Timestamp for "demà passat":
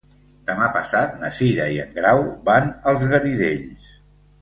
0.45-1.13